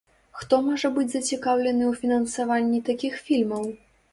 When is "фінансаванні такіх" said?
2.05-3.21